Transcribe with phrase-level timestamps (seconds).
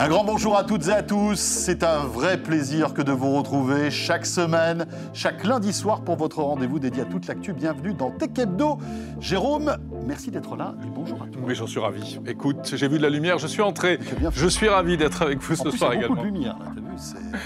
[0.00, 1.34] Un grand bonjour à toutes et à tous.
[1.36, 6.40] C'est un vrai plaisir que de vous retrouver chaque semaine, chaque lundi soir pour votre
[6.40, 7.52] rendez-vous dédié à toute l'actu.
[7.52, 8.78] Bienvenue dans Tech Hebdo.
[9.18, 9.76] Jérôme,
[10.06, 11.40] merci d'être là et bonjour à tous.
[11.42, 12.20] Oui, j'en suis ravi.
[12.26, 13.98] Écoute, j'ai vu de la lumière, je suis entré.
[14.32, 16.32] Je suis ravi d'être avec vous En ce plus, soir il y a beaucoup également.
[16.32, 16.86] de lumière, là, t'as vu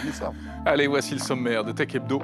[0.05, 0.33] C'est ça.
[0.67, 2.21] Allez, voici le sommaire de Tech Hebdo.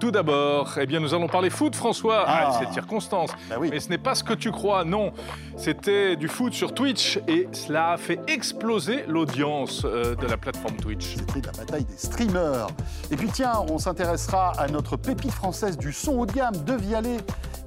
[0.00, 2.24] Tout d'abord, eh bien, nous allons parler foot, François.
[2.26, 2.58] Ah.
[2.58, 3.30] cette circonstance.
[3.50, 3.68] Bah oui.
[3.70, 5.12] Mais ce n'est pas ce que tu crois, non.
[5.58, 10.76] C'était du foot sur Twitch et cela a fait exploser l'audience euh, de la plateforme
[10.76, 11.16] Twitch.
[11.16, 12.68] C'était la bataille des streamers.
[13.10, 16.72] Et puis tiens, on s'intéressera à notre pépite française du son haut de gamme, De
[16.72, 17.18] Vialet,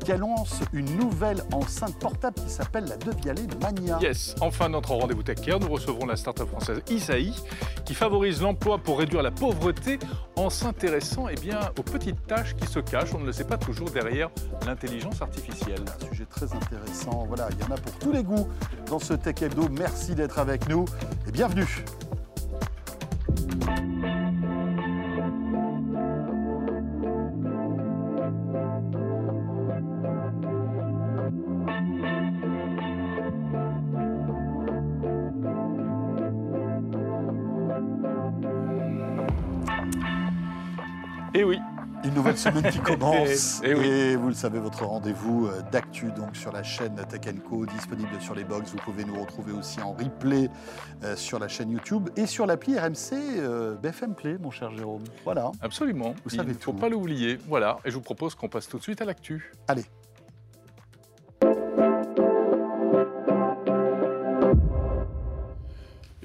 [0.03, 3.97] qui annonce une nouvelle enceinte portable qui s'appelle la De Vialet Mania.
[4.01, 7.33] Yes, enfin notre rendez-vous Tech Care, nous recevrons la start-up française Isaï
[7.85, 9.99] qui favorise l'emploi pour réduire la pauvreté
[10.35, 13.57] en s'intéressant eh bien, aux petites tâches qui se cachent, on ne le sait pas
[13.57, 14.29] toujours, derrière
[14.65, 15.83] l'intelligence artificielle.
[16.01, 17.25] Un sujet très intéressant.
[17.27, 18.47] Voilà, il y en a pour tous les goûts
[18.87, 19.69] dans ce Tech Hebdo.
[19.69, 20.85] Merci d'être avec nous
[21.27, 21.85] et bienvenue.
[42.43, 43.61] Semaine qui commence.
[43.63, 43.69] Oui.
[43.69, 48.09] Et vous le savez, votre rendez-vous euh, d'actu donc sur la chaîne Tech Co, disponible
[48.19, 48.71] sur les box.
[48.71, 50.49] Vous pouvez nous retrouver aussi en replay
[51.03, 55.03] euh, sur la chaîne YouTube et sur l'appli RMC euh, BFM Play, mon cher Jérôme.
[55.23, 55.51] Voilà.
[55.61, 56.13] absolument.
[56.23, 56.77] Vous Il savez ne faut tout.
[56.77, 57.37] pas l'oublier.
[57.47, 59.51] Voilà, et je vous propose qu'on passe tout de suite à l'actu.
[59.67, 59.85] Allez.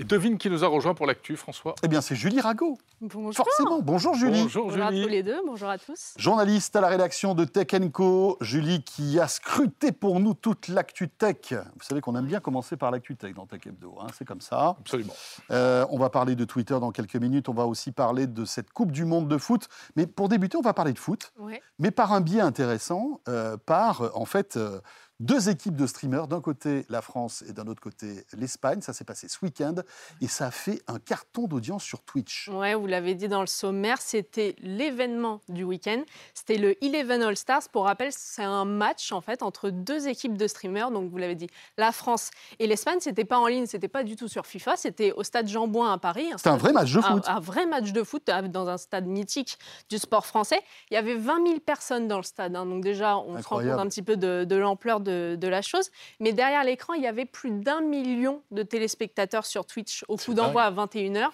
[0.08, 1.74] Devine qui nous a rejoint pour l'actu, François?
[1.82, 2.78] Eh bien, c'est Julie Rago.
[3.00, 3.32] Bonjour.
[3.34, 3.80] Forcément.
[3.80, 4.42] Bonjour Julie.
[4.42, 5.08] Bonjour Bonjour à tous Julie.
[5.08, 6.14] les deux, bonjour à tous.
[6.16, 11.08] Journaliste à la rédaction de Tech Co, Julie qui a scruté pour nous toute l'actu
[11.08, 11.52] tech.
[11.52, 14.40] Vous savez qu'on aime bien commencer par l'actu tech dans Tech Hebdo, hein, c'est comme
[14.40, 14.76] ça.
[14.80, 15.14] Absolument.
[15.50, 18.72] Euh, on va parler de Twitter dans quelques minutes, on va aussi parler de cette
[18.72, 19.68] Coupe du Monde de foot.
[19.94, 21.62] Mais pour débuter, on va parler de foot, Ouais.
[21.78, 24.80] mais par un biais intéressant, euh, par en fait euh,
[25.20, 28.80] deux équipes de streamers, d'un côté la France et d'un autre côté l'Espagne.
[28.80, 29.74] Ça s'est passé ce week-end
[30.20, 32.48] et ça a fait un carton d'audience sur Twitch.
[32.48, 36.02] Ouais, vous l'avez dit dans le sommaire, c'était l'événement du week-end.
[36.34, 37.62] C'était le Eleven All Stars.
[37.72, 40.90] Pour rappel, c'est un match en fait entre deux équipes de streamers.
[40.90, 42.98] Donc vous l'avez dit, la France et l'Espagne.
[43.00, 44.76] C'était pas en ligne, c'était pas du tout sur FIFA.
[44.76, 46.28] C'était au stade Jean Bouin à Paris.
[46.36, 47.24] C'était un vrai match de foot.
[47.26, 49.58] Un, vrai match de foot euh, dans un stade mythique
[49.90, 50.60] du sport français.
[50.90, 52.54] Il y avait 20 000 personnes dans le stade.
[52.54, 52.66] hein.
[52.66, 53.76] donc déjà, on se rend Incroyable.
[53.76, 55.90] compte un petit peu de, de l'ampleur de, de la chose.
[56.20, 60.34] Mais derrière l'écran, il y avait plus d'un million de téléspectateurs sur Twitch au coup
[60.34, 61.28] d'envoi à 21h.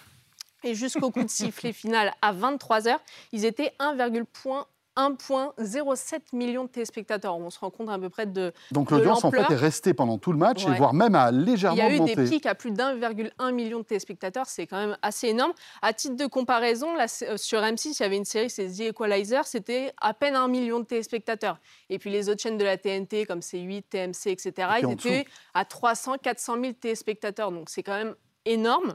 [0.65, 2.97] Et jusqu'au coup de sifflet final à 23h,
[3.33, 4.65] ils étaient 1,1
[4.97, 7.37] 1,07 million de téléspectateurs.
[7.37, 10.19] On se rend compte à peu près de, Donc l'audience en fait est restée pendant
[10.19, 12.16] tout le match et voire même a il légèrement y a eu monté.
[12.16, 15.53] des pics à plus d'1,1 million de téléspectateurs, c'est quand même assez énorme.
[15.82, 18.81] À titre de comparaison, là, euh, sur M6, il y avait une série, c'est The
[18.91, 21.59] Equalizer, c'était à peine un million de téléspectateurs.
[21.91, 24.91] Et puis les autres chaînes de la TNT, comme C8, TMC, etc., Et ils en
[24.91, 27.50] étaient à 300, 400 000 téléspectateurs.
[27.50, 28.94] Donc c'est quand même énorme.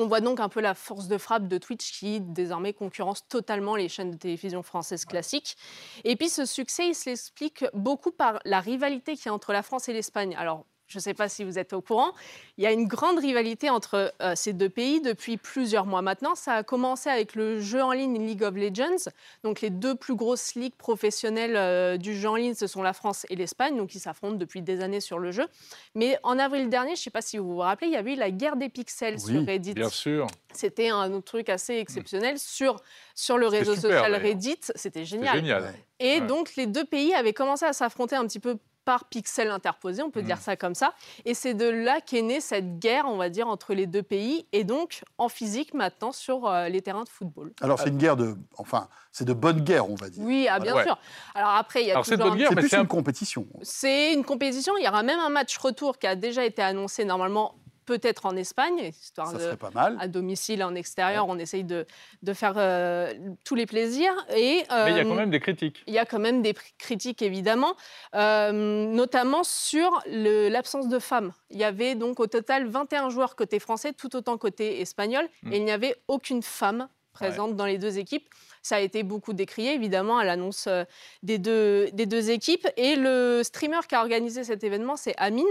[0.00, 3.74] On voit donc un peu la force de frappe de Twitch qui désormais concurrence totalement
[3.74, 5.56] les chaînes de télévision françaises classiques.
[6.04, 9.64] Et puis ce succès, il s'explique beaucoup par la rivalité qu'il y a entre la
[9.64, 10.36] France et l'Espagne.
[10.38, 12.12] Alors, je ne sais pas si vous êtes au courant,
[12.56, 16.34] il y a une grande rivalité entre euh, ces deux pays depuis plusieurs mois maintenant.
[16.34, 19.10] Ça a commencé avec le jeu en ligne League of Legends.
[19.44, 22.94] Donc les deux plus grosses ligues professionnelles euh, du jeu en ligne, ce sont la
[22.94, 25.46] France et l'Espagne, donc ils s'affrontent depuis des années sur le jeu.
[25.94, 28.14] Mais en avril dernier, je ne sais pas si vous vous rappelez, il y avait
[28.14, 29.74] eu la guerre des pixels Oui, sur Reddit.
[29.74, 30.26] Bien sûr.
[30.54, 32.80] C'était un autre truc assez exceptionnel sur,
[33.14, 34.14] sur le réseau super, social.
[34.14, 34.60] Reddit.
[34.74, 35.36] C'était génial.
[35.36, 35.74] génial.
[36.00, 36.26] Et Ouais.
[36.26, 38.56] donc, les deux pays avaient commencé à s'affronter un petit peu
[38.88, 40.30] par pixels interposés, on peut Mm.
[40.32, 40.94] dire ça comme ça.
[41.26, 44.46] Et c'est de là qu'est née cette guerre, on va dire, entre les deux pays,
[44.52, 47.52] et donc en physique maintenant sur euh, les terrains de football.
[47.60, 50.22] Alors c'est une guerre de, enfin c'est de bonne guerre on va dire.
[50.24, 50.84] Oui, ah, bien Ouais.
[50.84, 50.96] sûr.
[51.34, 52.68] Alors après, il y a Alors, c'est de toujours bonne un- guerre, C'est mais plus
[52.70, 53.46] c'est une un- compétition.
[53.60, 54.72] C'est une compétition.
[54.78, 57.56] Il y aura même un match retour qui a déjà été annoncé normalement
[57.88, 59.96] peut-être en Espagne, histoire Ça de, serait pas mal.
[59.98, 61.26] à domicile, en extérieur.
[61.26, 61.86] On essaye de,
[62.22, 63.14] de faire euh,
[63.46, 64.12] tous les plaisirs.
[64.36, 65.82] Et, Mais il y a euh, quand même des critiques.
[65.86, 67.74] il y a quand même des critiques, évidemment,
[68.14, 71.32] euh, notamment sur l'absence de femmes.
[71.50, 75.52] Il y avait donc au total 21 joueurs côté français, tout autant côté espagnol, Mm.
[75.52, 78.28] et il n'y avait aucune femme présente dans les deux équipes.
[78.62, 80.84] Ça a été beaucoup décrié, évidemment, à l'annonce euh,
[81.22, 82.66] des deux, des deux équipes.
[82.76, 85.44] Et le streamer qui a organisé cet événement, c'est Amine.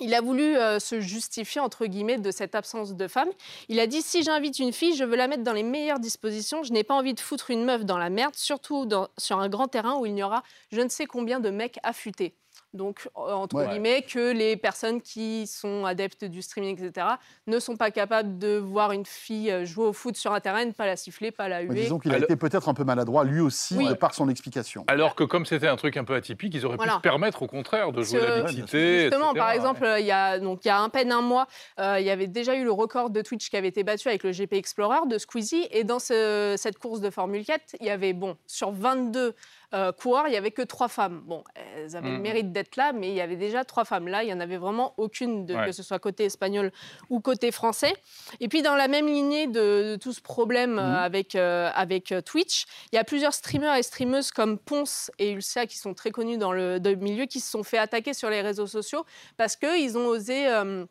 [0.00, 3.28] Il a voulu euh, se justifier, entre guillemets, de cette absence de femmes.
[3.68, 6.62] Il a dit si j'invite une fille, je veux la mettre dans les meilleures dispositions.
[6.64, 9.48] Je n'ai pas envie de foutre une meuf dans la merde, surtout dans- sur un
[9.48, 10.42] grand terrain où il y aura
[10.72, 12.34] je ne sais combien de mecs affûtés.
[12.72, 13.68] donc entre Ouais.
[13.68, 17.06] guillemets que les personnes qui sont adeptes du streaming, etc.,
[17.46, 20.64] ne sont pas capables de voir une fille euh, jouer au foot sur un terrain,
[20.64, 21.82] ne pas la siffler, pas la Mais huer.
[21.82, 23.88] disons qu'il a Alors- été peut-être un peu maladroit, lui aussi, Oui.
[23.90, 24.84] euh, par son explication.
[24.88, 27.46] Alors que comme c'était un truc un peu atypique, ils auraient pu se permettre au
[27.46, 29.00] contraire de jouer Ce- la mixité.
[29.02, 29.38] Justement, etc.
[29.38, 31.46] par exemple, il y a donc il y a à peine un mois,
[31.78, 34.22] euh, il y avait déjà eu le record de Twitch qui avait été battu avec
[34.24, 35.66] le GP Explorer de Squeezie.
[35.70, 39.34] Et dans ce- cette course de Formule 4, il y avait bon sur 22
[39.74, 41.22] euh, coureurs, il y avait que trois femmes.
[41.26, 42.22] Bon, elles avaient le Mhm.
[42.22, 44.08] mérite d'être là, mais il y avait déjà trois femmes.
[44.08, 45.66] Là, il y en avait vraiment aucune, de, Ouais.
[45.66, 46.70] que ce soit côté espagnol
[47.10, 47.92] ou côté français.
[48.40, 50.94] Et puis dans la même lignée de, de tout ce problème euh, Mhm.
[50.96, 55.32] avec euh, avec euh, Twitch, il y a plusieurs streamers et streameuses comme Ponce et
[55.32, 58.14] Ulcia qui sont très connus dans le, dans le milieu qui se sont fait attaquer
[58.14, 59.04] sur les réseaux sociaux
[59.36, 60.86] parce qu'ils ont osé euh,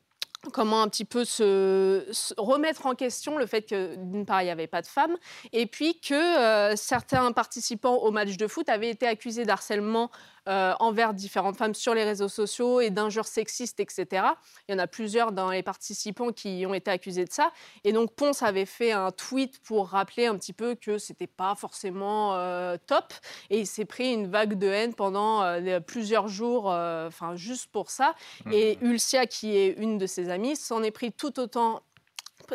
[0.52, 2.04] comment un petit peu se,
[2.38, 5.16] remettre en question le fait que d'une part il n'y avait pas de femmes
[5.52, 10.12] et puis que euh, certains participants au match de foot avaient été accusés d'harcèlement
[10.50, 14.26] euh, envers différentes femmes sur les réseaux sociaux et d'injures sexistes, etc.
[14.68, 17.52] Il y en a plusieurs dans les participants qui ont été accusés de ça.
[17.84, 21.56] Et donc Ponce avait fait un tweet pour rappeler un petit peu que c'était pas
[21.56, 23.14] forcément euh, top.
[23.50, 27.90] Et il s'est pris une vague de haine pendant euh, plusieurs jours, enfin juste pour
[27.90, 28.14] ça.
[28.52, 31.82] Et Ulcia, qui est une de ses amies, s'en est pris tout autant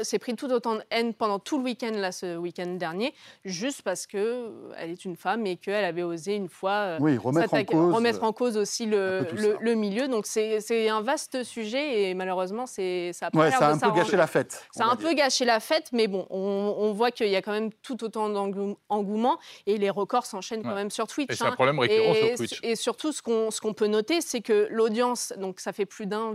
[0.03, 3.15] s'est pris tout autant de haine pendant tout le week-end là ce week-end dernier
[3.45, 6.99] juste parce que euh, elle est une femme et qu'elle avait osé une fois euh,
[7.01, 7.95] Oui, remettre en s'attaquer- cause.
[7.95, 10.09] remettre en cause aussi le, milieu.
[10.09, 13.77] Donc c'est c'est un vaste sujet et malheureusement c'est ça a pas Ouais, ça a
[13.77, 14.67] de un peu gâché la fête.
[14.73, 17.43] Ça a un peu gâché la fête, mais bon, on, on voit qu'il y a
[17.43, 21.31] quand même tout autant d'engouement et les records s'enchaînent quand même sur Twitch.
[21.33, 21.53] Et c'est un hein.
[21.53, 22.61] problème récurrent Et, sur Twitch.
[22.63, 26.07] et surtout, ce qu'on ce qu'on peut noter, c'est que l'audience, donc ça fait plus
[26.07, 26.35] d'un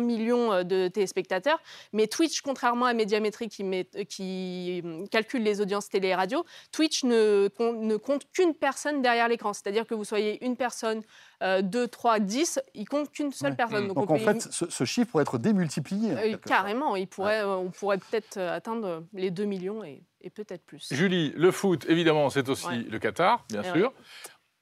[0.00, 1.60] million euh, de téléspectateurs,
[1.92, 6.14] mais Twitch, contrairement à Médiamétrie qui, met- euh, qui hum, calcule les audiences télé et
[6.14, 9.52] radio, Twitch ne, com- ne compte qu'une personne derrière l'écran.
[9.52, 11.02] C'est-à-dire que vous soyez une personne,
[11.42, 13.56] euh, deux, trois, dix, il compte qu'une seule Ouais.
[13.56, 13.84] personne.
[13.84, 13.88] Mm.
[13.88, 16.12] Donc, Donc on en peut fait, ce, ce chiffre pourrait être démultiplié.
[16.12, 20.30] euh, carrément, il pourrait, euh, on pourrait peut-être euh, atteindre les 2 millions et, et
[20.30, 20.88] peut-être plus.
[20.92, 22.84] Julie, le foot, évidemment, c'est aussi Ouais.
[22.88, 23.92] le Qatar, bien Et sûr.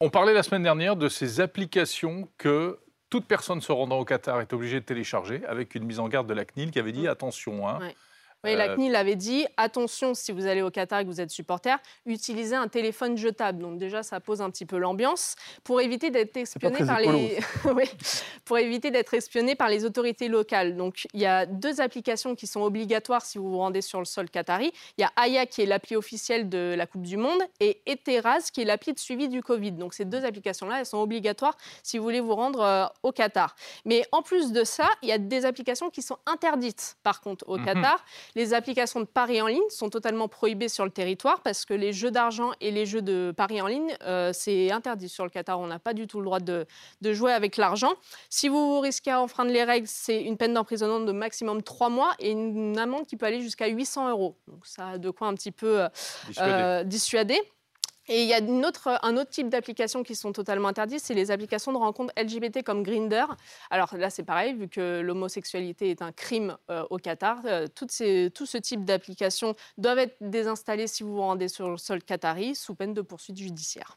[0.00, 2.78] On parlait la semaine dernière de ces applications que
[3.10, 6.28] toute personne se rendant au Qatar est obligée de télécharger, avec une mise en garde
[6.28, 7.08] de la CNIL qui avait dit Mm.
[7.08, 7.66] attention.
[7.68, 7.96] hein, Ouais.
[8.44, 11.20] Oui, la Euh, CNIL avait dit attention, si vous allez au Qatar et que vous
[11.20, 11.76] êtes supporter,
[12.06, 13.60] utilisez un téléphone jetable.
[13.60, 17.38] Donc, déjà, ça pose un petit peu l'ambiance pour éviter d'être espionné par les.
[17.74, 17.84] Oui,
[18.44, 20.76] pour éviter d'être espionné par les autorités locales.
[20.76, 24.04] Donc, il y a deux applications qui sont obligatoires si vous vous rendez sur le
[24.04, 24.72] sol qatari.
[24.96, 28.50] Il y a Aya, qui est l'appli officielle de la Coupe du Monde, et Eteraz,
[28.52, 29.72] qui est l'appli de suivi du Covid.
[29.72, 33.56] Donc, ces deux applications-là, elles sont obligatoires si vous voulez vous rendre euh, au Qatar.
[33.84, 37.44] Mais en plus de ça, il y a des applications qui sont interdites, par contre,
[37.48, 37.64] au Mhm.
[37.64, 38.04] Qatar.
[38.34, 41.92] Les applications de paris en ligne sont totalement prohibées sur le territoire parce que les
[41.92, 45.58] jeux d'argent et les jeux de paris en ligne, euh, c'est interdit sur le Qatar.
[45.60, 46.66] On n'a pas du tout le droit de,
[47.00, 47.92] de jouer avec l'argent.
[48.30, 52.12] Si vous risquez à enfreindre les règles, c'est une peine d'emprisonnement de maximum 3 mois
[52.18, 54.36] et une amende qui peut aller jusqu'à 800 euros.
[54.46, 55.88] Donc ça a de quoi un petit peu euh,
[56.28, 56.52] dissuadé.
[56.52, 57.40] euh, dissuader.
[58.08, 61.14] Et il y a une autre, un autre type d'applications qui sont totalement interdites, c'est
[61.14, 63.24] les applications de rencontres LGBT comme Grinder.
[63.70, 67.92] Alors là, c'est pareil, vu que l'homosexualité est un crime euh, au Qatar, euh, toutes
[67.92, 72.02] ces, tout ce type d'applications doivent être désinstallées si vous vous rendez sur le sol
[72.02, 73.94] qatari, sous peine de poursuite judiciaire.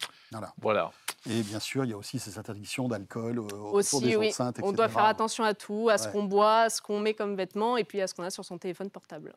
[0.62, 0.92] Voilà.
[1.30, 4.30] Et bien sûr, il y a aussi ces interdictions d'alcool euh, autour Aussi, des oui,
[4.30, 4.68] enceintes, etc.
[4.68, 7.36] on doit faire attention à tout, à ce qu'on boit, à ce qu'on met comme
[7.36, 9.34] vêtements, et puis à ce qu'on a sur son téléphone portable.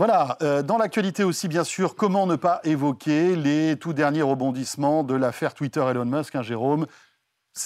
[0.00, 5.04] Voilà, euh, dans l'actualité aussi, bien sûr, comment ne pas évoquer les tout derniers rebondissements
[5.04, 6.86] de l'affaire Twitter Elon Musk, hein, Jérôme?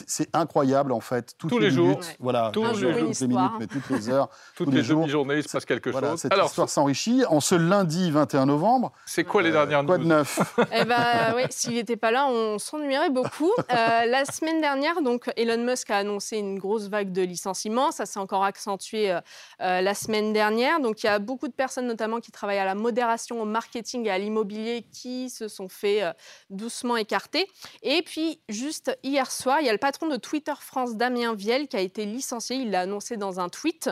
[0.06, 1.34] C'est incroyable en fait.
[1.38, 1.88] Toutes Tous les jours.
[1.88, 2.16] minutes, Ouais.
[2.20, 2.90] voilà, Tous les toutes jours.
[2.92, 3.28] les Une histoire.
[3.30, 4.28] minutes, mais toutes les heures.
[4.56, 6.20] Toutes tous les, les jours, demi-journées, il se passe quelque Voilà, chose.
[6.20, 7.24] cette Alors, histoire s'enrichit.
[7.26, 10.38] En ce lundi 21 novembre, c'est quoi les euh, dernières quoi de neuf?
[10.72, 13.52] Eh ben, oui, s'il n'était pas là, on s'ennuierait beaucoup.
[13.70, 17.90] Euh, la semaine dernière, donc, Elon Musk a annoncé une grosse vague de licenciements.
[17.90, 19.20] Ça s'est encore accentué euh,
[19.60, 20.80] euh, la semaine dernière.
[20.80, 24.06] Donc, il y a beaucoup de personnes, notamment qui travaillent à la modération, au marketing
[24.06, 26.12] et à l'immobilier, qui se sont fait euh,
[26.50, 27.46] doucement écarter.
[27.82, 31.68] Et puis, juste hier soir, il y a le patron de Twitter France, Damien Viel,
[31.68, 32.56] qui a été licencié.
[32.56, 33.90] Il l'a annoncé dans un tweet.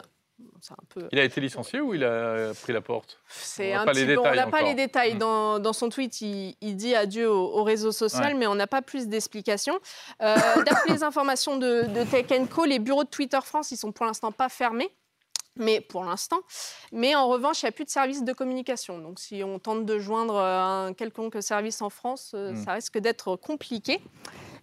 [0.63, 3.21] C'est un peu Il a été licencié ou il a pris la porte?
[3.29, 4.69] C'est On n'a un pas les on détails n'a pas encore.
[4.71, 5.15] les détails.
[5.15, 5.19] Mm.
[5.19, 8.39] Dans, dans son tweet, il, il dit adieu au, au réseau social, Ouais.
[8.39, 9.79] mais on n'a pas plus d'explications.
[10.23, 10.35] Euh,
[10.67, 14.07] D'après les informations de, de Tech Co, les bureaux de Twitter France, ils sont pour
[14.07, 14.91] l'instant pas fermés.
[15.57, 16.41] Mais pour l'instant,
[16.93, 18.99] mais en revanche, il n'y a plus de service de communication.
[18.99, 22.65] Donc, si on tente de joindre euh, un quelconque service en France, euh, Mm.
[22.65, 24.01] ça risque d'être compliqué.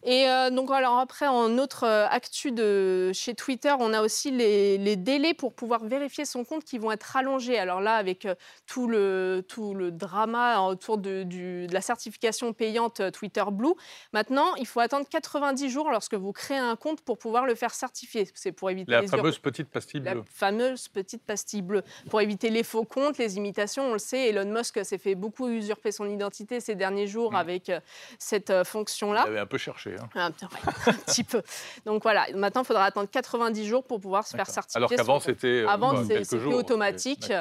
[0.03, 4.32] Et euh, donc, alors après, en autre euh, actu de chez Twitter, on a aussi
[4.32, 7.58] les, les délais pour pouvoir vérifier son compte qui vont être rallongés.
[7.60, 12.53] Alors là, avec euh, tout, le, tout le drama autour de, du- de la certification
[12.53, 13.74] payante euh, Twitter Blue,
[14.13, 17.74] maintenant, il faut attendre 90 jours lorsque vous créez un compte pour pouvoir le faire
[17.74, 18.27] certifier.
[18.36, 21.84] C'est pour éviter La les fameuse petite pastille la fameuse petite pastille bleue.
[22.10, 25.50] Pour éviter les faux comptes, les imitations, on le sait, Elon Musk s'est fait beaucoup
[25.50, 27.36] usurper son identité ces derniers jours Mm.
[27.36, 27.72] avec
[28.18, 29.24] cette euh, Il fonction-là.
[29.24, 29.88] avait un peu cherché.
[29.98, 30.10] Hein.
[30.15, 31.41] Un, petit- ouais, un petit peu.
[31.86, 34.77] Donc voilà, maintenant il faudra attendre 90 jours pour pouvoir se faire certifier.
[34.77, 37.31] Alors qu'avant, c'était euh, Avant, c'était automatique.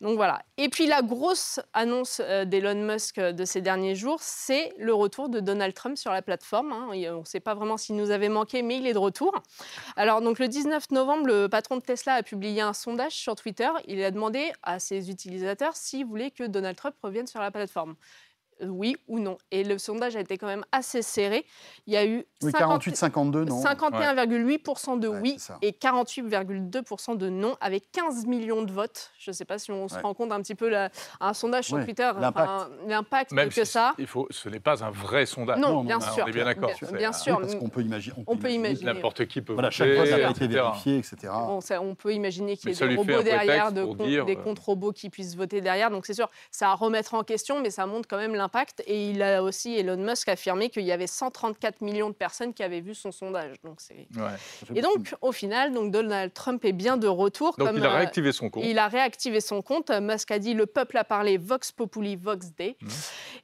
[0.00, 0.42] Donc voilà.
[0.56, 4.92] Et puis la grosse annonce euh, d'Elon Musk euh, de ces derniers jours, c'est le
[4.94, 6.72] retour de Donald Trump sur la plateforme.
[6.72, 6.88] hein.
[6.90, 9.32] On ne sait pas vraiment s'il nous avait manqué, mais il est de retour.
[9.96, 13.68] Alors donc le 19 novembre, le patron de Tesla a publié un sondage sur Twitter.
[13.86, 17.94] Il a demandé à ses utilisateurs s'ils voulaient que Donald Trump revienne sur la plateforme.
[18.66, 19.38] Oui ou non.
[19.50, 21.44] Et le sondage a été quand même assez serré.
[21.86, 25.58] Il y a eu Oui, 50 48-52, non 51,8% de Ouais, oui ça.
[25.62, 29.10] et 48,2% de non, avec 15 millions de votes.
[29.18, 30.00] Je ne sais pas si on se Ouais.
[30.02, 30.90] rend compte un petit peu la-
[31.20, 33.32] un sondage sur Ouais, Twitter, l'impact.
[33.32, 33.94] enfin, que si ça.
[33.98, 35.58] il faut, ce n'est pas un vrai sondage.
[35.58, 36.24] Non, non, bien sûr.
[36.24, 37.36] on est bien d'accord, Bien, bien sûr.
[37.36, 38.14] Oui, parce qu'on peut imaginer.
[38.26, 38.92] On peut imaginer.
[38.92, 40.60] N'importe qui peut Voilà, chaque voter, vote a Bien été etc.
[40.62, 41.16] vérifié, etc.
[41.46, 44.36] Bon, ça, on peut imaginer qu'il y ait ça des robots derrière, de dire, des
[44.36, 45.90] euh, comptes robots qui puissent voter derrière.
[45.90, 48.49] Donc c'est sûr, ça à remettre en question, mais ça montre quand même l'impact.
[48.86, 52.62] Et il a aussi, Elon Musk, affirmé qu'il y avait 134 millions de personnes qui
[52.62, 53.56] avaient vu son sondage.
[53.64, 54.06] Donc c'est...
[54.16, 54.30] Ouais.
[54.74, 54.98] Et beaucoup.
[54.98, 57.54] donc, au final, donc Donald Trump est bien de retour.
[57.58, 58.64] Donc comme, il a euh, réactivé son compte.
[58.66, 59.90] Il a réactivé son compte.
[59.90, 62.76] Musk a dit le peuple a parlé Vox Populi Vox Day.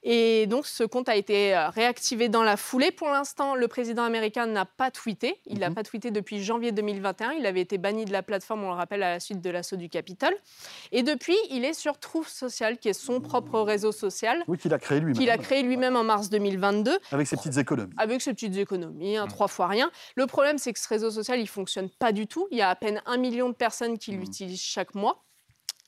[0.02, 2.90] Et donc ce compte a été euh, réactivé dans la foulée.
[2.90, 5.36] Pour l'instant, le président américain n'a pas tweeté.
[5.46, 5.74] Il n'a Mhm.
[5.74, 7.32] pas tweeté depuis janvier 2021.
[7.32, 9.76] Il avait été banni de la plateforme, on le rappelle, à la suite de l'assaut
[9.76, 10.34] du Capitole.
[10.92, 14.72] Et depuis, il est sur Truth Social, qui est son propre réseau social, Oui, qu'il
[14.74, 15.14] a créé lui-même.
[15.18, 17.92] qu'il a créé lui-même en mars 2022 Avec ses petites économies.
[17.98, 19.28] avec ses petites économies, hein, Mm.
[19.28, 19.90] trois fois rien.
[20.16, 22.48] Le problème, c'est que ce réseau social, il fonctionne pas du tout.
[22.50, 24.20] Il y a à peine un million de personnes qui Mm.
[24.20, 25.22] l'utilisent chaque mois.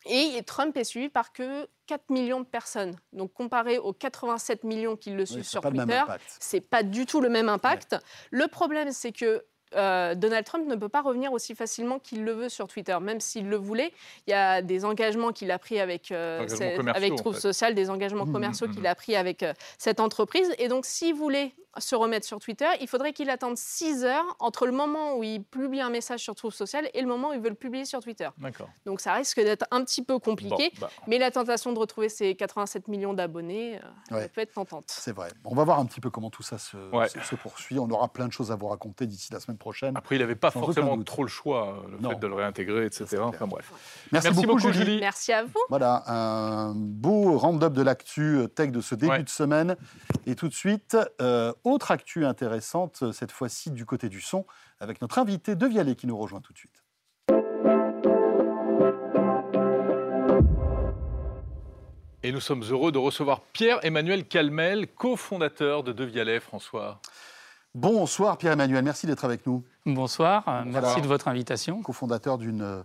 [0.06, 2.94] Et Trump est suivi par que 4 millions de personnes.
[3.12, 6.02] Donc comparé aux 87 millions qui le suivent Oui, sur Twitter,
[6.38, 7.96] c'est pas du tout le même impact.
[8.30, 9.44] Le problème, c'est que
[9.74, 13.20] euh, Donald Trump ne peut pas revenir aussi facilement qu'il le veut sur Twitter, même
[13.20, 13.92] s'il le voulait.
[14.26, 17.38] Il y a des engagements qu'il a pris avec, euh, en fait.
[17.40, 18.86] Social, des engagements Mmh, commerciaux mmh, qu'il mmh.
[18.86, 20.50] a pris avec euh, cette entreprise.
[20.58, 24.66] Et donc, s'il voulait se remettre sur Twitter, il faudrait qu'il attende 6 heures entre
[24.66, 27.40] le moment où il publie un message sur Truth Social et le moment où il
[27.40, 28.28] veut le publier sur Twitter.
[28.84, 30.70] Donc, ça risque d'être un petit peu compliqué.
[30.74, 33.78] Bon, bah, Mais la tentation de retrouver ses 87 millions d'abonnés
[34.10, 34.28] euh, Ouais.
[34.28, 34.84] peut être tentante.
[34.88, 35.28] C'est vrai.
[35.44, 37.08] On va voir un petit peu comment tout ça se, Ouais.
[37.08, 37.78] se- se poursuit.
[37.78, 39.96] On aura plein de choses à vous raconter d'ici la semaine prochaine.
[39.96, 42.10] Après, il n'avait pas forcément trop le choix, le Non.
[42.10, 43.18] fait de le réintégrer, etc.
[43.20, 43.70] Enfin bref.
[44.12, 44.84] Merci, Merci beaucoup, beaucoup, Julie.
[44.86, 45.00] Julie.
[45.00, 45.52] Merci à vous.
[45.68, 49.22] Voilà, un beau round-up de l'actu euh, tech de ce début Ouais.
[49.22, 49.76] de semaine.
[50.26, 54.46] Et tout de suite, euh, autre actu intéressante, euh, cette fois-ci du côté du son,
[54.80, 56.82] avec notre invité De Vialet qui nous rejoint tout de suite.
[62.24, 67.00] Et nous sommes heureux de recevoir Pierre-Emmanuel Calmel, cofondateur de Devialet, François.
[67.80, 69.62] Bonsoir Pierre-Emmanuel, merci d'être avec nous.
[69.86, 71.80] Bonsoir, merci de votre invitation.
[71.80, 72.82] cofondateur d'une euh,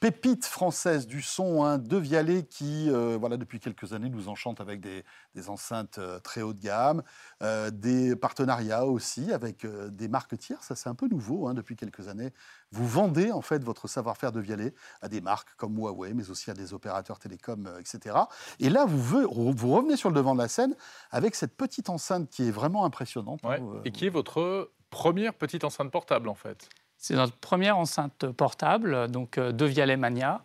[0.00, 4.60] pépite française du son, hein, De Vialet, qui, euh, voilà, depuis quelques années, nous enchante
[4.60, 5.04] avec des,
[5.34, 7.02] des enceintes euh, très haut de gamme,
[7.42, 10.66] euh, des partenariats aussi avec des marques tierces.
[10.66, 12.32] Ça, c'est un peu nouveau hein, depuis quelques années.
[12.72, 16.50] Vous vendez en fait votre savoir-faire de Vialet à des marques comme Huawei, mais aussi
[16.50, 18.16] à des opérateurs télécoms, etc.
[18.58, 20.74] Et là, vous, vous revenez sur le devant de la scène
[21.10, 23.42] avec cette petite enceinte qui est vraiment impressionnante.
[23.42, 23.60] Ouais.
[23.60, 26.68] hein, Et qui est votre première petite enceinte portable, en fait.
[27.00, 30.42] C'est notre première enceinte portable, donc euh, de Vialet Mania.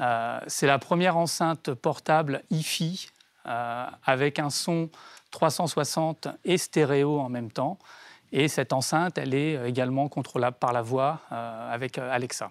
[0.00, 3.08] Euh, c'est la première enceinte portable hi-fi
[3.46, 4.90] euh, avec un son
[5.30, 7.78] 360 et stéréo en même temps.
[8.32, 12.50] Et cette enceinte, elle est également contrôlable par la voix avec Alexa.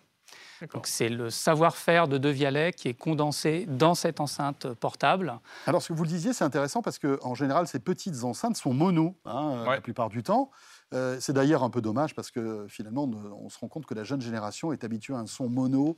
[0.73, 5.39] Donc c'est le savoir-faire de De Vialet qui est condensé dans cette enceinte portable.
[5.65, 8.73] Alors, ce que vous le disiez, c'est intéressant parce qu'en général, ces petites enceintes sont
[8.73, 9.75] mono hein, euh, Ouais.
[9.75, 10.51] la plupart du temps.
[10.93, 14.03] Euh, c'est d'ailleurs un peu dommage parce que finalement, on se rend compte que la
[14.03, 15.97] jeune génération est habituée à un son mono,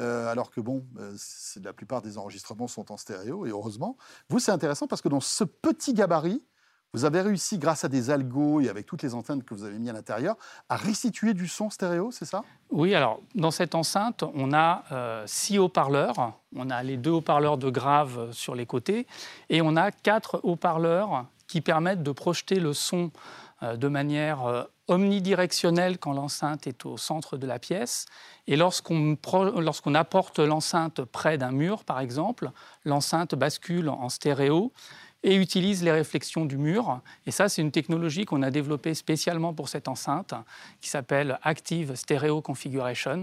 [0.00, 3.96] euh, alors que bon, euh, c'est- la plupart des enregistrements sont en stéréo, et heureusement.
[4.28, 6.44] Vous, c'est intéressant parce que dans ce petit gabarit,
[6.94, 9.78] vous avez réussi, grâce à des algos et avec toutes les antennes que vous avez
[9.78, 10.36] mis à l'intérieur,
[10.68, 12.44] à restituer du son stéréo, c'est ça?
[12.70, 16.38] Oui, alors dans cette enceinte, on a euh, six haut-parleurs.
[16.54, 19.08] On a les deux haut-parleurs de grave sur les côtés
[19.50, 23.10] et on a quatre haut-parleurs qui permettent de projeter le son
[23.64, 28.06] euh, de manière euh, omnidirectionnelle quand l'enceinte est au centre de la pièce.
[28.46, 32.50] Et lorsqu'on apporte l'enceinte près d'un mur, par exemple,
[32.84, 34.72] l'enceinte bascule en stéréo
[35.24, 37.00] et utilise les réflexions du mur.
[37.26, 40.34] Et ça, c'est une technologie qu'on a développée spécialement pour cette enceinte,
[40.80, 43.22] qui s'appelle Active Stereo Configuration,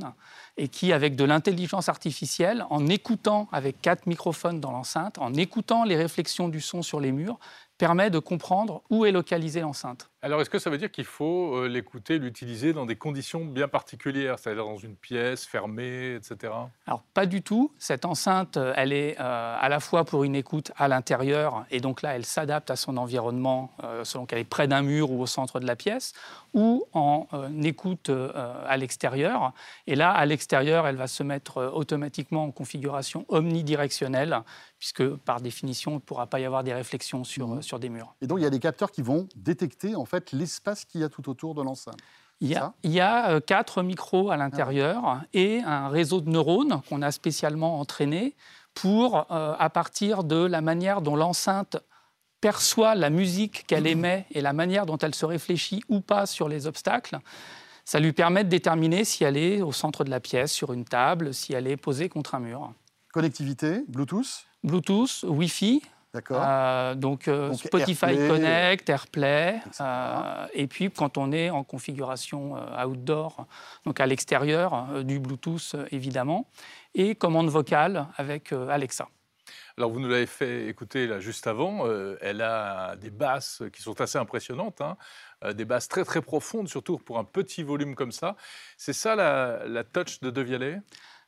[0.61, 5.85] et qui, avec de l'intelligence artificielle, en écoutant avec quatre microphones dans l'enceinte, en écoutant
[5.85, 7.39] les réflexions du son sur les murs,
[7.81, 10.11] permet de comprendre où est localisée l'enceinte.
[10.21, 13.67] Alors, est-ce que ça veut dire qu'il faut euh, l'écouter, l'utiliser dans des conditions bien
[13.67, 16.53] particulières, c'est-à-dire dans une pièce fermée, etc.
[16.85, 17.73] Alors, pas du tout.
[17.79, 21.79] Cette enceinte, euh, elle est euh, à la fois pour une écoute à l'intérieur, et
[21.79, 23.71] donc là, elle s'adapte à son environnement
[24.03, 26.13] selon qu'elle est près d'un mur ou au centre de la pièce,
[26.53, 27.25] ou en
[27.63, 29.53] écoute à l'extérieur.
[29.87, 34.41] Et là, à l'extérieur, elle va se mettre automatiquement en configuration omnidirectionnelle,
[34.79, 37.61] puisque par définition, il ne pourra pas y avoir des réflexions sur, mmh.
[37.61, 38.15] sur des murs.
[38.21, 41.03] Et donc, il y a des capteurs qui vont détecter en fait l'espace qu'il y
[41.03, 41.97] a tout autour de l'enceinte.
[42.41, 46.29] Il y, a, il y, a, euh, quatre micros à l'intérieur et un réseau de
[46.29, 48.35] neurones qu'on a spécialement entraîné
[48.73, 51.77] pour, euh, à partir de la manière dont l'enceinte
[52.41, 56.49] perçoit la musique qu'elle émet et la manière dont elle se réfléchit ou pas sur
[56.49, 57.19] les obstacles,
[57.85, 60.85] ça lui permet de déterminer si elle est au centre de la pièce, sur une
[60.85, 62.73] table, si elle est posée contre un mur.
[63.13, 65.81] Connectivité, Bluetooth Bluetooth, Wi-Fi,
[66.13, 66.43] D'accord.
[66.45, 73.47] Euh, donc, euh, Spotify Connect, AirPlay, euh, et puis quand on est en configuration outdoor,
[73.85, 76.49] donc à l'extérieur, du Bluetooth évidemment,
[76.95, 79.07] et commande vocale avec Alexa.
[79.77, 81.85] Alors vous nous l'avez fait écouter là juste avant,
[82.19, 84.97] elle a des basses qui sont assez impressionnantes, hein.
[85.55, 88.35] Des basses très très profondes, surtout pour un petit volume comme ça.
[88.77, 90.81] C'est ça la, touch de De Vialet?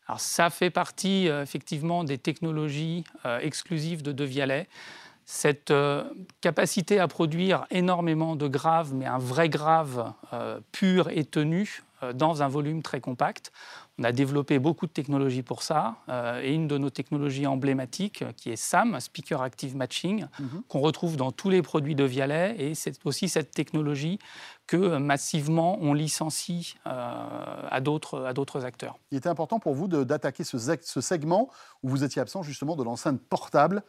[0.07, 4.67] Alors ça fait partie euh, effectivement des technologies euh, exclusives de De Vialet.
[5.25, 6.03] Cette euh,
[6.41, 10.11] capacité à produire énormément de graves, mais un vrai grave
[10.73, 13.51] pur et tenu dans un volume très compact.
[13.99, 18.23] On a développé beaucoup de technologies pour ça, euh, et une de nos technologies emblématiques,
[18.37, 20.63] qui est SAM, Speaker Active Matching, mhm.
[20.67, 24.17] qu'on retrouve dans tous les produits de Vialet, et c'est aussi cette technologie
[24.65, 28.97] que euh, massivement on licencie euh, à d'autres acteurs.
[29.11, 31.49] Il était important pour vous d'attaquer ce, ce, segment
[31.83, 33.83] où vous étiez absent justement de l'enceinte portable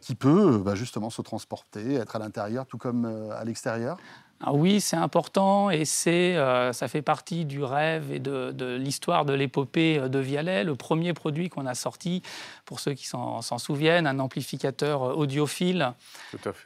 [0.00, 3.98] qui peut bah, justement se transporter, être à l'intérieur tout comme à l'extérieur?
[4.42, 9.24] Ah oui, c'est important et c'est, euh, ça fait partie du rêve et de, l'histoire
[9.24, 10.62] de l'épopée de Vialet.
[10.62, 12.22] Le premier produit qu'on a sorti,
[12.66, 15.92] pour ceux qui s'en, souviennent, un amplificateur audiophile.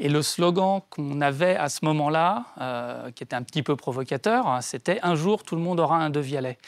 [0.00, 4.48] Et le slogan qu'on avait à ce moment-là, euh, qui était un petit peu provocateur,
[4.48, 6.58] hein, c'était Un jour, tout le monde aura un de Vialet.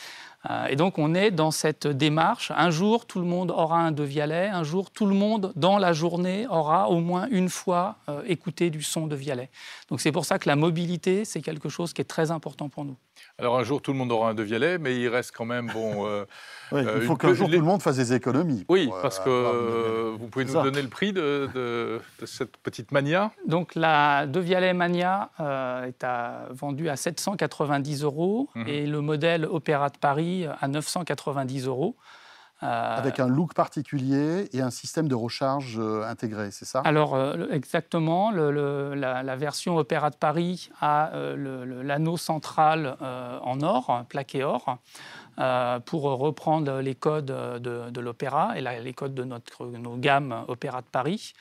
[0.51, 2.51] Euh, et donc on est dans cette démarche.
[2.57, 4.49] Un jour, tout le monde aura un de Vialet.
[4.49, 8.71] Un jour, tout le monde, dans la journée, aura au moins une fois euh, écouté
[8.71, 9.51] du son de Vialet.
[9.89, 12.85] Donc c'est pour ça que la mobilité, c'est quelque chose qui est très important pour
[12.85, 12.97] nous.
[13.39, 15.71] Alors un jour, tout le monde aura un de Vialet, mais il reste quand même
[15.73, 16.07] bon.
[16.07, 16.25] Euh,
[16.73, 18.65] il euh, faut qu'un jour tout le monde fasse des économies.
[18.69, 23.33] Oui, parce que vous pouvez nous donner le prix de, cette petite mania.
[23.47, 28.69] Donc la de Vialet Mania euh, est à, vendue à 790 euros mhm.
[28.69, 31.97] et le modèle Opéra de Paris à 990 euros.
[32.63, 36.81] Euh, Avec un look particulier et un système de recharge euh, intégré, c'est ça?
[36.85, 38.31] Alors, euh, exactement.
[38.31, 44.79] la, version Opéra de Paris a l'anneau central en or, plaqué or,
[45.87, 50.87] pour reprendre les codes de, l'opéra et les codes de notre, nos gammes Opéra de
[50.87, 51.33] Paris.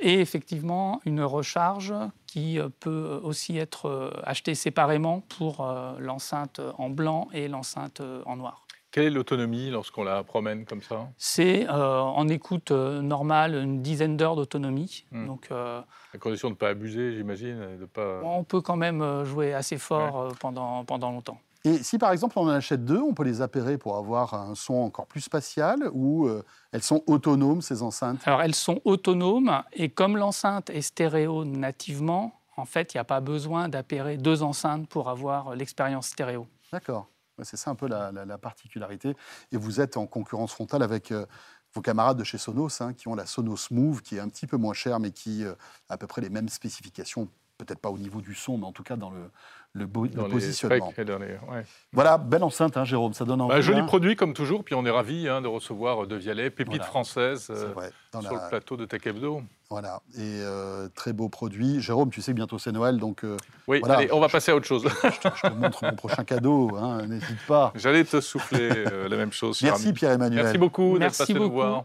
[0.00, 1.94] Et effectivement, une recharge
[2.26, 5.66] qui peut aussi être achetée séparément pour
[5.98, 8.66] l'enceinte en blanc et l'enceinte en noir.
[8.90, 11.08] Quelle est l'autonomie lorsqu'on la promène comme ça?
[11.18, 15.04] C'est euh, en écoute euh, normale une dizaine d'heures d'autonomie.
[15.12, 15.26] Hmm.
[15.26, 15.82] Donc, euh,
[16.14, 17.76] à condition de ne pas abuser, j'imagine.
[17.78, 18.20] De pas...
[18.22, 21.38] On peut quand même jouer assez fort pendant, pendant longtemps.
[21.68, 24.54] Et si par exemple on en achète deux, on peut les appairer pour avoir un
[24.54, 26.28] son encore plus spatial ou
[26.72, 28.20] elles sont autonomes ces enceintes?
[28.26, 33.04] Alors elles sont autonomes et comme l'enceinte est stéréo nativement, en fait il n'y a
[33.04, 36.46] pas besoin d'appairer deux enceintes pour avoir l'expérience stéréo.
[36.72, 37.08] D'accord.
[37.44, 39.16] C'est ça un peu la, particularité.
[39.52, 41.26] Et vous êtes en concurrence frontale avec euh,
[41.74, 44.46] vos camarades de chez Sonos, hein, qui ont la Sonos Move, qui est un petit
[44.46, 45.54] peu moins chère, mais qui euh,
[45.88, 47.28] a à peu près les mêmes spécifications,
[47.58, 49.30] peut-être pas au niveau du son, mais en tout cas dans le,
[49.74, 49.86] le,
[50.28, 50.92] positionnement.
[51.92, 53.54] Voilà, belle enceinte, hein, Jérôme, ça donne envie.
[53.54, 53.86] Bah, joli hein.
[53.86, 57.72] produit comme toujours, puis on est ravis hein, de recevoir De Vialet, pépite française, euh,
[58.20, 59.42] sur le plateau de Tech Hebdo.
[59.70, 61.80] Voilà, et euh, très beau produit.
[61.80, 63.24] Jérôme, tu sais que bientôt c'est Noël, donc.
[63.24, 64.84] Euh, oui, allez, on va passer à autre chose.
[65.02, 66.70] je, te, montre mon prochain cadeau,
[67.06, 67.72] n'hésite pas.
[67.74, 69.60] J'allais te souffler la même chose.
[69.62, 70.44] Merci Pierre-Emmanuel.
[70.44, 71.84] Merci beaucoup d'être passé nous voir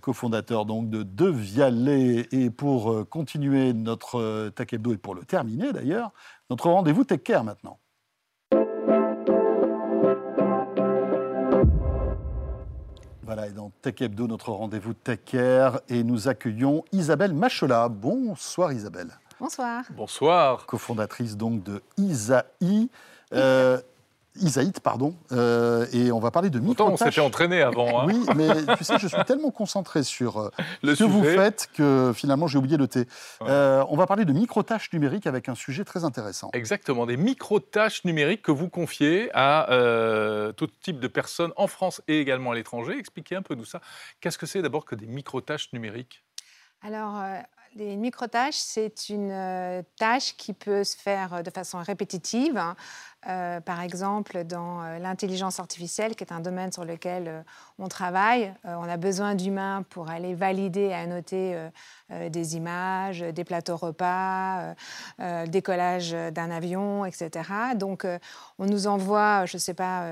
[0.00, 2.28] cofondateur donc de De Vialet.
[2.32, 6.12] Et pour continuer notre Tech Hebdo et pour le terminer d'ailleurs,
[6.50, 7.78] notre rendez-vous Tech Care maintenant.
[13.24, 17.88] Voilà, et dans Tech Hebdo, notre rendez-vous Tech Care, et nous accueillons Isabelle Machola.
[17.88, 19.08] Bonsoir Isabelle.
[19.40, 19.84] Bonsoir.
[19.96, 20.66] Bonsoir.
[20.66, 22.90] Cofondatrice donc de Isaï.
[23.32, 23.80] Euh,
[24.36, 27.14] Isaït, pardon, euh, et on va parler de Pourtant, on micro-tâches.
[27.14, 28.00] s'était entraîné avant.
[28.00, 28.04] hein.
[28.06, 30.50] Oui, mais tu sais, je suis tellement concentré sur euh,
[30.82, 33.00] Le ce que vous faites que finalement j'ai oublié le thé.
[33.40, 33.48] Ouais.
[33.50, 36.48] Euh, on va parler de micro-tâches numériques avec un sujet très intéressant.
[36.54, 42.00] Exactement, des micro-tâches numériques que vous confiez à euh, tout type de personnes en France
[42.08, 42.96] et également à l'étranger.
[42.98, 43.80] Expliquez un peu nous ça.
[44.20, 46.24] Qu'est-ce que c'est d'abord que des micro-tâches numériques?
[46.84, 47.38] Alors, euh,
[47.76, 52.60] les micro-tâches, c'est une tâche qui peut se faire de façon répétitive.
[53.28, 57.42] Euh, par exemple, dans euh, l'intelligence artificielle, qui est un domaine sur lequel euh,
[57.78, 61.56] on travaille, on a besoin d'humains pour aller valider et annoter
[62.10, 64.74] des images, des plateaux repas,
[65.18, 67.30] le décollage d'un avion, etc.
[67.74, 68.06] Donc,
[68.58, 70.06] on nous envoie, je ne sais pas,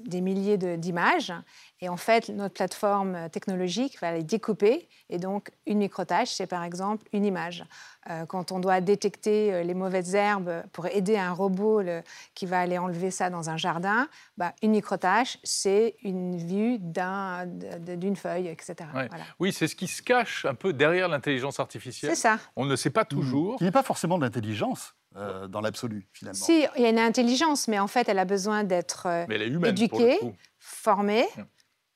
[0.00, 1.32] des milliers d'images.
[1.80, 4.88] Et en fait, notre plateforme technologique va les découper.
[5.10, 7.64] Et donc, une microtâche, c'est par exemple une image.
[8.10, 12.02] Euh, quand on doit détecter euh, les mauvaises herbes pour aider un robot le-
[12.34, 17.46] qui va aller enlever ça dans un jardin, bah, une microtâche, c'est une vue d'un-
[17.46, 18.74] d'une feuille, etc.
[18.94, 19.08] Ouais.
[19.08, 19.24] Voilà.
[19.38, 22.10] Oui, c'est ce qui se cache un peu derrière l'intelligence artificielle.
[22.14, 22.38] C'est ça.
[22.56, 23.56] On ne le sait pas toujours.
[23.56, 26.44] Qui n'est pas forcément de l'intelligence euh, dans l'absolu, finalement.
[26.44, 29.70] Si, il y a une intelligence, mais en fait, elle a besoin d'être euh, humaine
[29.70, 30.18] Éduquée.
[30.58, 31.42] formée, Mm.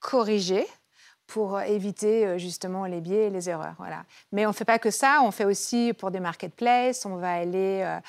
[0.00, 0.66] corrigée
[1.28, 3.74] pour éviter euh, justement les biais et les erreurs.
[3.78, 4.04] Voilà.
[4.32, 7.32] Mais on ne fait pas que ça, on fait aussi pour des marketplaces, on va
[7.32, 8.00] aller euh,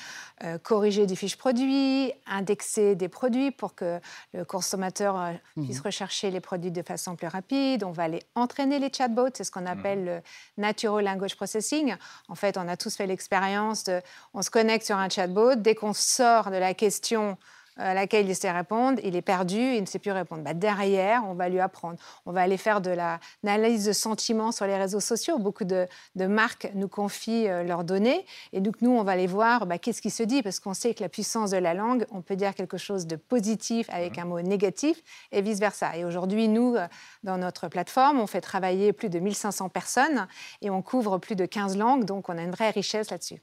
[0.44, 4.00] euh, corriger des fiches produits, indexer des produits pour que
[4.32, 8.78] le consommateur euh, puisse rechercher les produits de façon plus rapide, on va aller entraîner
[8.78, 10.20] les chatbots, c'est ce qu'on appelle le
[10.56, 11.94] Natural Language Processing.
[12.28, 14.00] En fait, on a tous fait l'expérience de,
[14.32, 17.36] on se connecte sur un chatbot, dès qu'on sort de la question
[17.80, 20.42] à laquelle il sait répondre, il est perdu, il ne sait plus répondre.
[20.42, 21.98] Bah, derrière, on va lui apprendre.
[22.26, 25.38] On va aller faire de la- l'analyse de sentiments sur les réseaux sociaux.
[25.38, 28.24] Beaucoup de, de marques nous confient euh, leurs données.
[28.52, 30.94] Et donc, nous, on va aller voir bah, qu'est-ce qui se dit, parce qu'on sait
[30.94, 34.24] que la puissance de la langue, on peut dire quelque chose de positif avec un
[34.24, 35.96] mot négatif et vice-versa.
[35.96, 36.86] Et aujourd'hui, nous, euh,
[37.22, 40.26] dans notre plateforme, on fait travailler plus de 1500 personnes
[40.62, 42.04] et on couvre plus de 15 langues.
[42.04, 43.40] Donc, on a une vraie richesse là-dessus.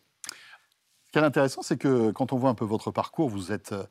[1.08, 3.72] Ce qui est intéressant, c'est que quand on voit un peu votre parcours, vous êtes,
[3.72, 3.84] euh,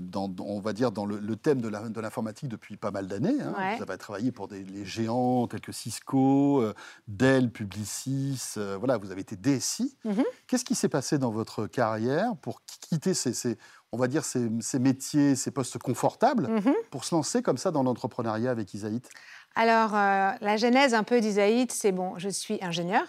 [0.00, 3.40] dans, dans- on va dire, dans le, le thème de l'informatique depuis pas mal d'années.
[3.40, 3.54] hein.
[3.56, 3.76] Ouais.
[3.76, 6.74] Vous avez travaillé pour des les géants tels que Cisco, euh,
[7.06, 8.54] Dell, Publicis.
[8.56, 9.96] euh, voilà, vous avez été DSI.
[10.04, 10.24] Mhm.
[10.46, 13.56] Qu'est-ce qui s'est passé dans votre carrière pour quitter ces, ces-
[13.92, 16.74] on va dire, ces, ces métiers, ces postes confortables, Mhm.
[16.90, 19.08] pour se lancer comme ça dans l'entrepreneuriat avec Isaït?
[19.54, 23.08] Alors, euh, la genèse un peu d'Isaïd, c'est bon, je suis ingénieure.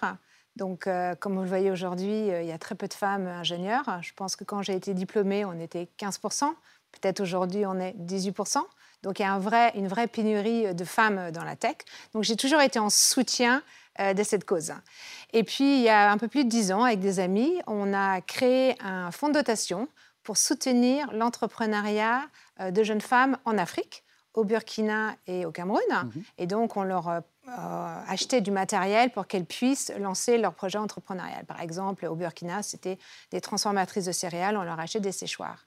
[0.55, 3.27] Donc, euh, comme vous le voyez aujourd'hui, euh, il y a très peu de femmes
[3.27, 3.99] ingénieures.
[4.01, 6.53] Je pense que quand j'ai été diplômée, on était 15%.
[6.91, 8.59] Peut-être aujourd'hui, on est 18%.
[9.03, 11.77] Donc, il y a un vrai, une vraie pénurie de femmes dans la tech.
[12.13, 13.63] Donc, j'ai toujours été en soutien
[13.99, 14.73] euh, de cette cause.
[15.33, 17.93] Et puis, il y a un peu plus de 10 ans, avec des amis, on
[17.93, 19.89] a créé un fonds de dotation
[20.23, 22.21] pour soutenir l'entrepreneuriat
[22.61, 24.03] euh, de jeunes femmes en Afrique
[24.35, 25.81] au Burkina et au Cameroun.
[26.37, 27.23] Et donc, on leur
[27.57, 31.45] euh, achetait du matériel pour qu'elles puissent lancer leur projet entrepreneurial.
[31.45, 32.97] Par exemple, au Burkina, c'était
[33.31, 35.65] des transformatrices de céréales, on leur achetait des séchoirs.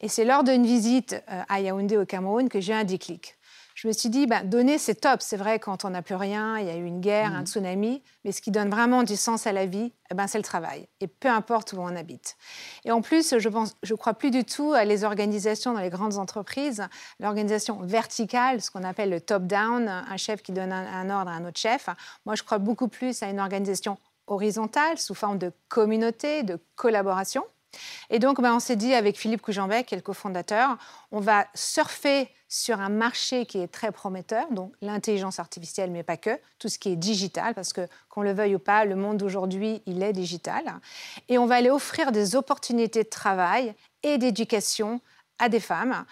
[0.00, 3.36] Et c'est lors d'une visite euh, à Yaoundé au Cameroun que j'ai un déclic.
[3.74, 5.22] Je me suis dit, ben, donner, c'est top.
[5.22, 8.02] C'est vrai, quand on n'a plus rien, il y a eu une guerre, un tsunami.
[8.24, 10.88] Mais ce qui donne vraiment du sens à la vie, eh ben, c'est le travail.
[11.00, 12.36] Et peu importe où on habite.
[12.84, 15.90] Et en plus, je pense, je crois plus du tout à les organisations dans les
[15.90, 16.82] grandes entreprises.
[17.20, 21.34] L'organisation verticale, ce qu'on appelle le top-down, un chef qui donne un, un ordre à
[21.34, 21.88] un autre chef.
[22.26, 27.44] Moi, je crois beaucoup plus à une organisation horizontale, sous forme de communauté, de collaboration.
[28.10, 30.76] Et donc, ben, on s'est dit avec Philippe Coujambet, qui est le cofondateur,
[31.10, 36.18] on va surfer sur un marché qui est très prometteur, donc l'intelligence artificielle, mais pas
[36.18, 39.16] que, tout ce qui est digital, parce que qu'on le veuille ou pas, le monde
[39.16, 40.62] d'aujourd'hui, il est digital.
[41.30, 45.00] Et on va aller offrir des opportunités de travail et d'éducation
[45.42, 46.04] à des femmes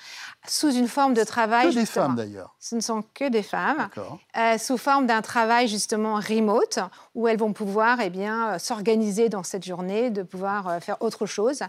[0.49, 1.69] sous une forme de travail.
[1.69, 2.55] Que des justement- femmes d'ailleurs.
[2.59, 3.89] Ce ne sont que des femmes
[4.37, 6.79] euh, sous forme d'un travail justement remote
[7.15, 10.97] où elles vont pouvoir eh bien, euh, s'organiser dans cette journée, de pouvoir euh, faire
[11.01, 11.61] autre chose.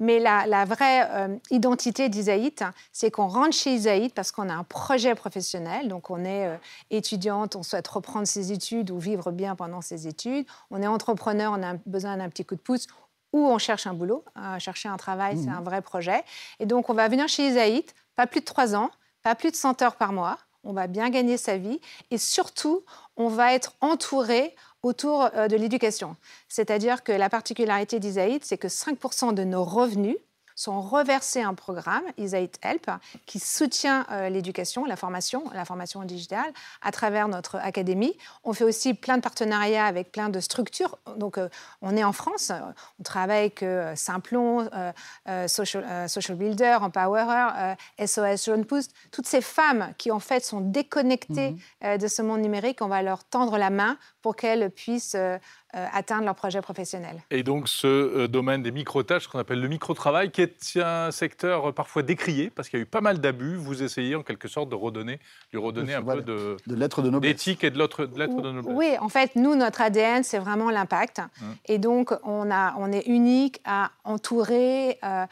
[0.00, 4.54] Mais la, la vraie euh, identité d'Isaït, c'est qu'on rentre chez Isaït parce qu'on a
[4.54, 5.88] un projet professionnel.
[5.88, 6.56] Donc on est euh,
[6.90, 10.46] étudiante, on souhaite reprendre ses études ou vivre bien pendant ses études.
[10.70, 12.86] On est entrepreneur, on a besoin d'un petit coup de pouce
[13.32, 14.24] ou on cherche un boulot.
[14.36, 16.24] Euh, chercher un travail, c'est un vrai projet.
[16.60, 18.90] Et donc on va venir chez Isaït, pas plus de trois ans,
[19.22, 20.38] pas plus de 100 heures par mois.
[20.64, 22.84] On va bien gagner sa vie et surtout,
[23.16, 26.16] on va être entouré autour euh, de l'éducation.
[26.48, 30.16] C'est-à-dire que la particularité d'Isaïd, c'est que 5% de nos revenus
[30.58, 32.90] sont reversés un programme, Isaït Help,
[33.26, 38.16] qui soutient euh, l'éducation, la formation, la formation digitale à travers notre académie.
[38.42, 40.98] On fait aussi plein de partenariats avec plein de structures.
[41.16, 41.48] Donc, euh,
[41.80, 42.50] on est en France,
[42.98, 44.68] on travaille avec euh, Simplon,
[45.46, 51.54] Social, Social, Builder, Empowerer, SOS Jeune Pousse, toutes ces femmes qui en fait sont déconnectées
[51.82, 51.98] mhm.
[51.98, 55.16] de ce monde numérique, on va leur tendre la main pour qu'elles puissent
[55.74, 57.22] atteindre leur projet professionnel.
[57.30, 61.10] Et donc ce euh, domaine des micro-tâches, ce qu'on appelle le micro-travail, qui est un
[61.10, 64.48] secteur parfois décrié parce qu'il y a eu pas mal d'abus, vous essayez en quelque
[64.48, 65.20] sorte de redonner,
[65.52, 68.74] lui redonner un peu de, de d'éthique et de lettre de noblesse.
[68.76, 71.18] Oui, en fait, nous, notre ADN, c'est vraiment l'impact.
[71.18, 71.54] Hum.
[71.66, 75.26] Et donc, on, a, on est unique à entourer, euh,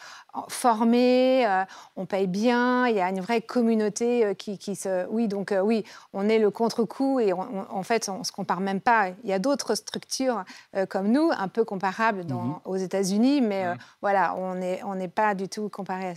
[0.48, 1.64] former,
[1.96, 5.06] on paye bien, il y a une vraie communauté qui, qui se...
[5.08, 8.80] Oui, donc oui, on est le contre-coup et en fait, on ne se compare même
[8.80, 9.08] pas.
[9.24, 10.44] Il y a d'autres structures
[10.74, 12.56] euh, comme nous, un peu comparables mhm.
[12.64, 16.14] aux États-Unis, mais euh, voilà, on n'est on pas du tout comparé à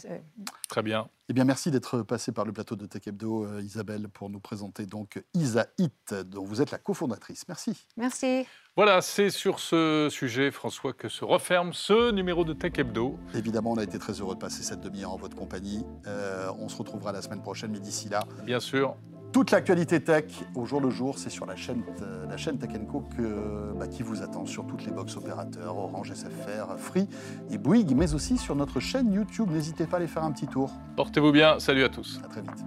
[0.67, 1.07] Très bien.
[1.31, 4.39] Eh bien, merci d'être passé par le plateau de Tech Hebdo, euh, Isabelle, pour nous
[4.39, 7.47] présenter donc Isa Hit, dont vous êtes la cofondatrice.
[7.47, 7.85] Merci.
[7.97, 8.47] Merci.
[8.75, 13.19] Voilà, c'est sur ce sujet, François, que se referme ce numéro de Tech Hebdo.
[13.35, 15.85] Évidemment, on a été très heureux de passer cette demi-heure en votre compagnie.
[16.57, 18.23] on se retrouvera la semaine prochaine, mais d'ici là.
[18.43, 18.95] Bien sûr.
[19.31, 22.71] Toute l'actualité tech au jour le jour, c'est sur la chaîne, euh, la chaîne Tech
[22.91, 23.03] Co
[23.77, 27.07] bah, qui vous attend sur toutes les box opérateurs, Orange, SFR, Free
[27.51, 29.51] et Bouygues, mais aussi sur notre chaîne YouTube.
[29.51, 30.71] N'hésitez pas à aller faire un petit tour.
[30.95, 32.19] Portez-vous bien, salut à tous.
[32.23, 32.65] À très vite.